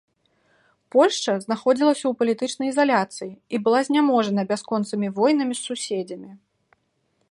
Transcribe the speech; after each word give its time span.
Польшча 0.95 1.35
знаходзілася 1.45 2.01
ў 2.07 2.13
палітычнай 2.21 2.67
ізаляцыі 2.75 3.31
і 3.57 3.63
была 3.67 3.79
зняможана 3.91 4.41
бясконцымі 4.55 5.07
войнамі 5.21 5.53
з 5.61 5.67
суседзямі. 5.67 6.31